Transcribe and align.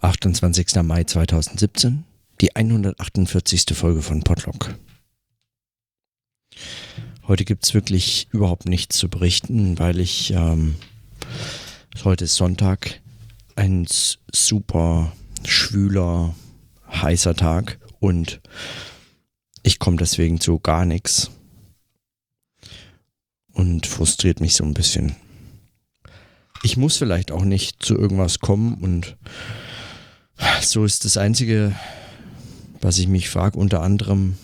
28. 0.00 0.82
Mai 0.82 1.04
2017, 1.04 2.04
die 2.40 2.54
148. 2.54 3.64
Folge 3.72 4.02
von 4.02 4.22
Podlock. 4.22 4.74
Heute 7.26 7.44
gibt 7.44 7.64
es 7.64 7.74
wirklich 7.74 8.28
überhaupt 8.30 8.68
nichts 8.68 8.96
zu 8.98 9.08
berichten, 9.08 9.78
weil 9.78 9.98
ich, 9.98 10.32
ähm, 10.32 10.76
heute 12.04 12.24
ist 12.24 12.36
Sonntag, 12.36 13.00
ein 13.56 13.86
super 14.32 15.12
schwüler, 15.44 16.34
heißer 16.90 17.34
Tag 17.34 17.78
und 17.98 18.40
ich 19.62 19.78
komme 19.78 19.96
deswegen 19.96 20.40
zu 20.40 20.58
gar 20.60 20.84
nichts 20.84 21.30
und 23.52 23.86
frustriert 23.86 24.40
mich 24.40 24.54
so 24.54 24.64
ein 24.64 24.74
bisschen. 24.74 25.16
Ich 26.62 26.76
muss 26.76 26.98
vielleicht 26.98 27.32
auch 27.32 27.44
nicht 27.44 27.82
zu 27.82 27.96
irgendwas 27.96 28.40
kommen 28.40 28.74
und 28.74 29.16
so 30.60 30.84
ist 30.84 31.04
das 31.04 31.16
Einzige, 31.16 31.74
was 32.80 32.98
ich 32.98 33.08
mich 33.08 33.28
frage, 33.28 33.58
unter 33.58 33.82
anderem, 33.82 34.36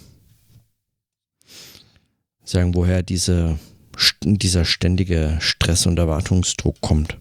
sagen, 2.45 2.74
woher 2.74 3.02
diese, 3.02 3.59
dieser 4.23 4.65
ständige 4.65 5.37
Stress 5.41 5.87
und 5.87 5.98
Erwartungsdruck 5.98 6.80
kommt. 6.80 7.18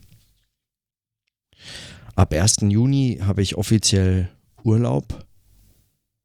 Ab 2.15 2.33
1. 2.33 2.57
Juni 2.61 3.19
habe 3.21 3.41
ich 3.41 3.55
offiziell 3.55 4.29
Urlaub 4.63 5.25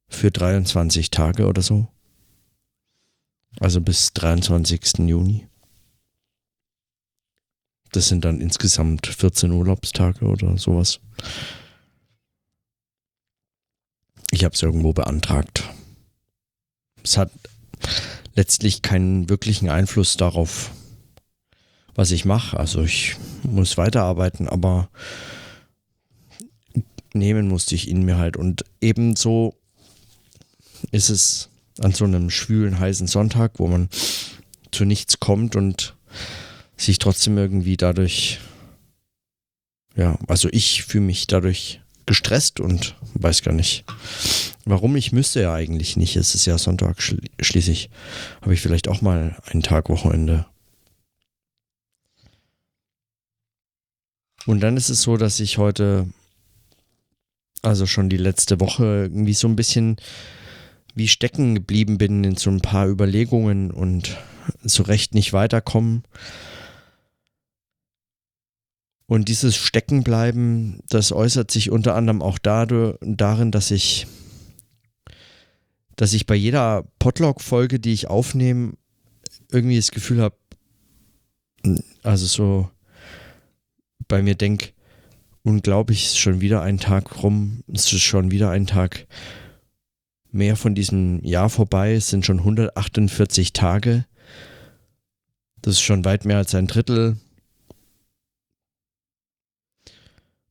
für 0.08 0.30
23 0.30 1.10
Tage 1.10 1.46
oder 1.46 1.62
so. 1.62 1.88
Also 3.60 3.80
bis 3.80 4.12
23. 4.12 5.08
Juni. 5.08 5.46
Das 7.92 8.08
sind 8.08 8.24
dann 8.24 8.40
insgesamt 8.40 9.06
14 9.06 9.50
Urlaubstage 9.52 10.26
oder 10.26 10.58
sowas. 10.58 11.00
Ich 14.36 14.44
habe 14.44 14.54
es 14.54 14.62
irgendwo 14.62 14.92
beantragt. 14.92 15.64
Es 17.02 17.16
hat 17.16 17.30
letztlich 18.34 18.82
keinen 18.82 19.30
wirklichen 19.30 19.70
Einfluss 19.70 20.18
darauf, 20.18 20.72
was 21.94 22.10
ich 22.10 22.26
mache. 22.26 22.60
Also 22.60 22.82
ich 22.82 23.16
muss 23.44 23.78
weiterarbeiten, 23.78 24.46
aber 24.46 24.90
nehmen 27.14 27.48
musste 27.48 27.74
ich 27.74 27.88
ihn 27.88 28.02
mir 28.02 28.18
halt. 28.18 28.36
Und 28.36 28.66
ebenso 28.82 29.54
ist 30.90 31.08
es 31.08 31.48
an 31.78 31.92
so 31.92 32.04
einem 32.04 32.28
schwülen, 32.28 32.78
heißen 32.78 33.06
Sonntag, 33.06 33.52
wo 33.56 33.68
man 33.68 33.88
zu 34.70 34.84
nichts 34.84 35.18
kommt 35.18 35.56
und 35.56 35.96
sich 36.76 36.98
trotzdem 36.98 37.38
irgendwie 37.38 37.78
dadurch, 37.78 38.40
ja, 39.94 40.18
also 40.26 40.50
ich 40.52 40.82
fühle 40.82 41.04
mich 41.04 41.26
dadurch 41.26 41.80
gestresst 42.06 42.60
und 42.60 42.94
weiß 43.14 43.42
gar 43.42 43.52
nicht, 43.52 43.84
warum. 44.64 44.96
Ich 44.96 45.12
müsste 45.12 45.42
ja 45.42 45.52
eigentlich 45.52 45.96
nicht. 45.96 46.16
Es 46.16 46.34
ist 46.34 46.46
ja 46.46 46.56
Sonntag 46.56 47.02
schließlich. 47.02 47.90
Habe 48.42 48.54
ich 48.54 48.60
vielleicht 48.60 48.88
auch 48.88 49.02
mal 49.02 49.36
einen 49.46 49.62
Tag 49.62 49.88
Wochenende. 49.88 50.46
Und 54.46 54.60
dann 54.60 54.76
ist 54.76 54.88
es 54.88 55.02
so, 55.02 55.16
dass 55.16 55.40
ich 55.40 55.58
heute, 55.58 56.06
also 57.62 57.86
schon 57.86 58.08
die 58.08 58.16
letzte 58.16 58.60
Woche, 58.60 58.84
irgendwie 58.84 59.34
so 59.34 59.48
ein 59.48 59.56
bisschen 59.56 59.96
wie 60.94 61.08
stecken 61.08 61.54
geblieben 61.56 61.98
bin 61.98 62.24
in 62.24 62.36
so 62.36 62.50
ein 62.50 62.60
paar 62.60 62.88
Überlegungen 62.88 63.70
und 63.70 64.16
so 64.62 64.84
recht 64.84 65.14
nicht 65.14 65.32
weiterkommen. 65.32 66.04
Und 69.06 69.28
dieses 69.28 69.56
Steckenbleiben, 69.56 70.80
das 70.88 71.12
äußert 71.12 71.50
sich 71.50 71.70
unter 71.70 71.94
anderem 71.94 72.22
auch 72.22 72.38
dadurch, 72.38 72.98
darin, 73.00 73.52
dass 73.52 73.70
ich, 73.70 74.06
dass 75.94 76.12
ich 76.12 76.26
bei 76.26 76.34
jeder 76.34 76.84
Podlog-Folge, 76.98 77.78
die 77.78 77.92
ich 77.92 78.08
aufnehme, 78.08 78.74
irgendwie 79.52 79.76
das 79.76 79.92
Gefühl 79.92 80.20
habe, 80.20 80.36
also 82.02 82.26
so 82.26 82.68
bei 84.08 84.22
mir 84.22 84.34
denke, 84.34 84.70
unglaublich, 85.42 86.06
ist 86.06 86.18
schon 86.18 86.40
wieder 86.40 86.62
ein 86.62 86.78
Tag 86.78 87.22
rum, 87.22 87.62
es 87.72 87.92
ist 87.92 88.02
schon 88.02 88.32
wieder 88.32 88.50
ein 88.50 88.66
Tag 88.66 89.06
mehr 90.32 90.56
von 90.56 90.74
diesem 90.74 91.24
Jahr 91.24 91.48
vorbei, 91.48 91.94
es 91.94 92.08
sind 92.08 92.26
schon 92.26 92.40
148 92.40 93.52
Tage. 93.52 94.04
Das 95.62 95.74
ist 95.74 95.80
schon 95.80 96.04
weit 96.04 96.24
mehr 96.24 96.38
als 96.38 96.54
ein 96.54 96.66
Drittel 96.66 97.18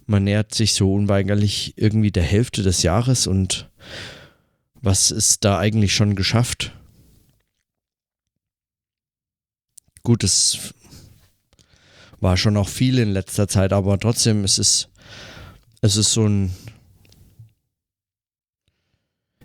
man 0.05 0.23
nähert 0.23 0.53
sich 0.53 0.73
so 0.73 0.93
unweigerlich 0.93 1.73
irgendwie 1.77 2.11
der 2.11 2.23
Hälfte 2.23 2.63
des 2.63 2.83
Jahres 2.83 3.27
und 3.27 3.69
was 4.75 5.11
ist 5.11 5.43
da 5.43 5.57
eigentlich 5.57 5.95
schon 5.95 6.15
geschafft? 6.15 6.71
Gut, 10.03 10.23
es 10.23 10.73
war 12.19 12.37
schon 12.37 12.57
auch 12.57 12.69
viel 12.69 12.99
in 12.99 13.11
letzter 13.11 13.47
Zeit, 13.47 13.73
aber 13.73 13.99
trotzdem 13.99 14.43
es 14.43 14.59
ist 14.59 14.89
es 15.81 15.95
ist 15.97 16.13
so 16.13 16.27
ein 16.27 16.51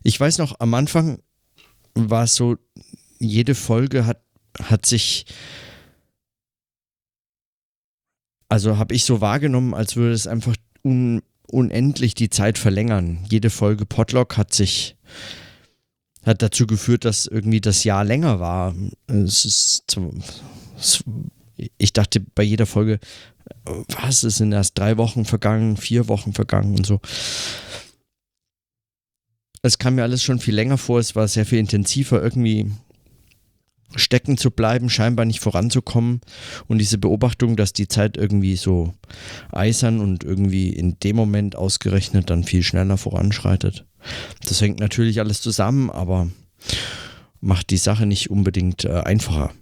ich 0.03 0.19
weiß 0.19 0.39
noch, 0.39 0.59
am 0.61 0.75
Anfang 0.75 1.23
war 1.95 2.25
es 2.25 2.35
so, 2.35 2.57
jede 3.19 3.55
Folge 3.55 4.07
hat, 4.07 4.23
hat 4.59 4.87
sich 4.87 5.27
also 8.51 8.77
habe 8.77 8.95
ich 8.95 9.05
so 9.05 9.21
wahrgenommen, 9.21 9.73
als 9.73 9.97
würde 9.97 10.13
es 10.13 10.27
einfach 10.27 10.55
un 10.85 11.23
unendlich 11.47 12.15
die 12.15 12.31
Zeit 12.31 12.59
verlängern. 12.59 13.27
Jede 13.29 13.51
Folge 13.51 13.85
Podlock 13.85 14.37
hat 14.37 14.55
sich 14.55 14.97
hat 16.25 16.43
dazu 16.43 16.67
geführt, 16.67 17.05
dass 17.05 17.27
irgendwie 17.27 17.61
das 17.61 17.83
Jahr 17.83 18.05
länger 18.05 18.39
war. 18.39 18.75
Es 19.09 19.45
ist 19.45 19.97
es, 20.79 21.05
ich 21.77 21.93
dachte 21.93 22.21
bei 22.21 22.43
jeder 22.43 22.67
Folge, 22.67 23.01
was, 23.89 24.23
es 24.23 24.37
sind 24.37 24.53
erst 24.53 24.79
drei 24.79 24.97
Wochen 24.97 25.25
vergangen, 25.25 25.77
vier 25.77 26.09
Wochen 26.09 26.33
vergangen 26.33 26.77
und 26.77 26.87
so. 26.87 27.01
Es 29.63 29.79
kam 29.79 29.97
mir 29.97 30.03
alles 30.03 30.23
schon 30.23 30.39
viel 30.39 30.55
länger 30.55 30.79
vor, 30.79 31.01
es 31.01 31.17
war 31.17 31.27
sehr 31.29 31.47
viel 31.47 31.59
intensiver. 31.59 32.23
Irgendwie 32.23 32.71
stecken 34.01 34.37
zu 34.37 34.51
bleiben, 34.51 34.91
scheinbar 34.91 35.27
nicht 35.27 35.41
voranzukommen 35.41 36.21
und 36.67 36.79
diese 36.79 36.99
Beobachtung, 36.99 37.57
dass 37.57 37.73
die 37.73 37.89
Zeit 37.89 38.17
irgendwie 38.17 38.57
so 38.57 38.95
eisern 39.53 40.01
und 40.01 40.25
irgendwie 40.25 40.71
in 40.71 40.99
dem 41.01 41.17
Moment 41.17 41.57
ausgerechnet 41.57 42.31
dann 42.31 42.45
viel 42.45 42.63
schneller 42.63 42.97
voranschreitet. 42.97 43.87
Das 44.47 44.61
hängt 44.61 44.81
natürlich 44.81 45.21
alles 45.21 45.41
zusammen, 45.43 45.91
aber 45.91 46.29
macht 47.41 47.71
die 47.71 47.77
Sache 47.77 48.07
nicht 48.07 48.31
unbedingt 48.31 48.85
äh, 48.85 49.01
einfacher. 49.01 49.53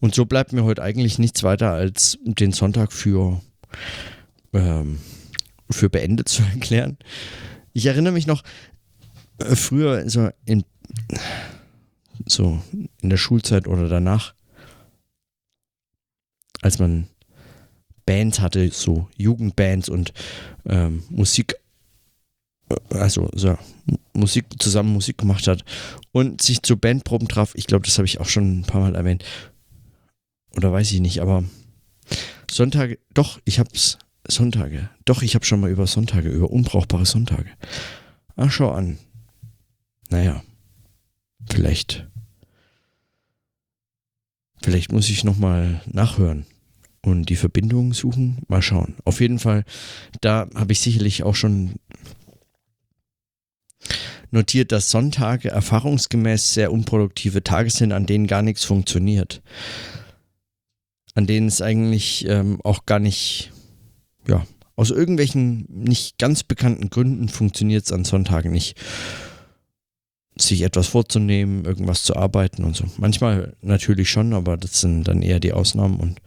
Und 0.00 0.14
so 0.14 0.26
bleibt 0.26 0.52
mir 0.52 0.64
heute 0.64 0.82
eigentlich 0.82 1.18
nichts 1.18 1.42
weiter 1.42 1.72
als 1.72 2.18
den 2.22 2.52
Sonntag 2.52 2.92
für, 2.92 3.40
ähm, 4.52 5.00
für 5.70 5.90
beendet 5.90 6.28
zu 6.28 6.42
erklären. 6.54 6.98
Ich 7.72 7.86
erinnere 7.86 8.12
mich 8.12 8.26
noch, 8.26 8.42
äh, 9.38 9.54
früher 9.56 10.08
so 10.08 10.30
in 10.44 10.64
so 12.26 12.62
in 13.00 13.10
der 13.10 13.16
Schulzeit 13.16 13.66
oder 13.66 13.88
danach, 13.88 14.34
als 16.60 16.78
man 16.78 17.08
Bands 18.06 18.40
hatte, 18.40 18.70
so 18.70 19.08
Jugendbands 19.16 19.88
und 19.88 20.12
ähm, 20.66 21.02
Musik, 21.10 21.56
äh, 22.70 22.94
also 22.94 23.28
so 23.34 23.56
Musik 24.14 24.46
zusammen 24.58 24.92
Musik 24.92 25.18
gemacht 25.18 25.46
hat 25.46 25.64
und 26.12 26.40
sich 26.42 26.62
zu 26.62 26.76
Bandproben 26.76 27.28
traf. 27.28 27.52
Ich 27.54 27.66
glaube, 27.66 27.84
das 27.84 27.98
habe 27.98 28.06
ich 28.06 28.20
auch 28.20 28.28
schon 28.28 28.60
ein 28.60 28.62
paar 28.62 28.80
Mal 28.80 28.94
erwähnt. 28.94 29.24
Oder 30.56 30.72
weiß 30.72 30.90
ich 30.92 31.00
nicht, 31.00 31.20
aber 31.20 31.44
Sonntage, 32.50 32.98
doch, 33.12 33.38
ich 33.44 33.58
hab's 33.58 33.98
Sonntage. 34.26 34.90
Doch, 35.04 35.22
ich 35.22 35.34
habe 35.34 35.44
schon 35.44 35.60
mal 35.60 35.70
über 35.70 35.86
Sonntage, 35.86 36.30
über 36.30 36.50
unbrauchbare 36.50 37.06
Sonntage. 37.06 37.50
Ach, 38.36 38.50
schau 38.50 38.70
an. 38.70 38.98
Naja. 40.10 40.42
Vielleicht. 41.46 42.06
Vielleicht 44.62 44.92
muss 44.92 45.08
ich 45.08 45.24
nochmal 45.24 45.80
nachhören 45.86 46.46
und 47.02 47.28
die 47.28 47.36
Verbindung 47.36 47.92
suchen. 47.94 48.38
Mal 48.48 48.62
schauen. 48.62 48.96
Auf 49.04 49.20
jeden 49.20 49.38
Fall, 49.38 49.64
da 50.20 50.48
habe 50.54 50.72
ich 50.72 50.80
sicherlich 50.80 51.22
auch 51.22 51.34
schon 51.34 51.76
notiert, 54.30 54.72
dass 54.72 54.90
Sonntage 54.90 55.48
erfahrungsgemäß 55.48 56.54
sehr 56.54 56.72
unproduktive 56.72 57.42
Tage 57.42 57.70
sind, 57.70 57.92
an 57.92 58.06
denen 58.06 58.26
gar 58.26 58.42
nichts 58.42 58.64
funktioniert. 58.64 59.42
An 61.14 61.26
denen 61.26 61.48
es 61.48 61.62
eigentlich 61.62 62.26
ähm, 62.28 62.60
auch 62.62 62.84
gar 62.84 62.98
nicht, 62.98 63.52
ja, 64.26 64.46
aus 64.76 64.90
irgendwelchen 64.90 65.66
nicht 65.68 66.18
ganz 66.18 66.44
bekannten 66.44 66.90
Gründen 66.90 67.28
funktioniert 67.28 67.86
es 67.86 67.92
an 67.92 68.04
Sonntagen 68.04 68.52
nicht 68.52 68.78
sich 70.40 70.62
etwas 70.62 70.88
vorzunehmen, 70.88 71.64
irgendwas 71.64 72.02
zu 72.02 72.16
arbeiten 72.16 72.64
und 72.64 72.76
so. 72.76 72.84
Manchmal 72.96 73.56
natürlich 73.62 74.10
schon, 74.10 74.32
aber 74.32 74.56
das 74.56 74.80
sind 74.80 75.04
dann 75.04 75.22
eher 75.22 75.40
die 75.40 75.52
Ausnahmen 75.52 76.00
und 76.00 76.20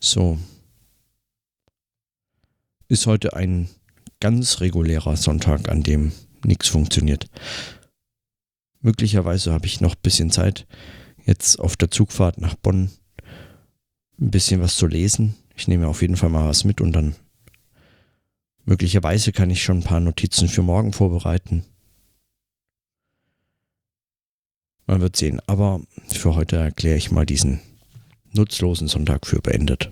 so. 0.00 0.38
ist 2.88 3.06
heute 3.06 3.34
ein 3.34 3.68
ganz 4.20 4.60
regulärer 4.60 5.16
Sonntag, 5.16 5.68
an 5.68 5.82
dem 5.82 6.12
nichts 6.44 6.68
funktioniert. 6.68 7.26
Möglicherweise 8.80 9.52
habe 9.52 9.66
ich 9.66 9.80
noch 9.80 9.94
ein 9.94 10.02
bisschen 10.02 10.30
Zeit, 10.30 10.66
jetzt 11.24 11.58
auf 11.58 11.76
der 11.76 11.90
Zugfahrt 11.90 12.38
nach 12.38 12.54
Bonn 12.54 12.90
ein 14.20 14.30
bisschen 14.30 14.60
was 14.60 14.76
zu 14.76 14.86
lesen. 14.86 15.34
Ich 15.56 15.68
nehme 15.68 15.88
auf 15.88 16.02
jeden 16.02 16.16
Fall 16.16 16.28
mal 16.28 16.48
was 16.48 16.64
mit 16.64 16.80
und 16.80 16.92
dann 16.92 17.16
möglicherweise 18.64 19.32
kann 19.32 19.50
ich 19.50 19.62
schon 19.62 19.78
ein 19.78 19.84
paar 19.84 20.00
Notizen 20.00 20.48
für 20.48 20.62
morgen 20.62 20.92
vorbereiten. 20.92 21.64
Man 24.86 25.00
wird 25.00 25.16
sehen. 25.16 25.40
Aber 25.46 25.80
für 26.08 26.34
heute 26.34 26.56
erkläre 26.56 26.96
ich 26.96 27.10
mal 27.10 27.26
diesen 27.26 27.60
nutzlosen 28.32 28.88
Sonntag 28.88 29.26
für 29.26 29.40
beendet. 29.40 29.90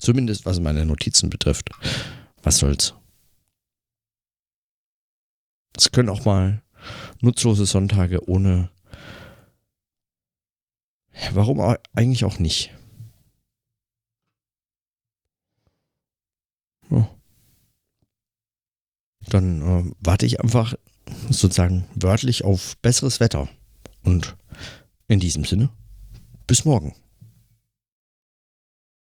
Zumindest 0.00 0.44
was 0.46 0.60
meine 0.60 0.84
Notizen 0.84 1.30
betrifft. 1.30 1.70
Was 2.42 2.58
soll's. 2.58 2.94
Es 5.76 5.92
können 5.92 6.08
auch 6.08 6.24
mal 6.24 6.62
nutzlose 7.20 7.66
Sonntage 7.66 8.28
ohne. 8.28 8.70
Warum 11.32 11.76
eigentlich 11.94 12.24
auch 12.24 12.38
nicht? 12.38 12.72
Oh. 16.90 17.04
Dann 19.28 19.62
äh, 19.62 19.92
warte 20.00 20.26
ich 20.26 20.40
einfach 20.40 20.74
sozusagen 21.30 21.84
wörtlich 21.94 22.44
auf 22.44 22.76
besseres 22.78 23.20
Wetter. 23.20 23.48
Und 24.02 24.36
in 25.08 25.20
diesem 25.20 25.44
Sinne, 25.44 25.70
bis 26.46 26.64
morgen. 26.64 26.94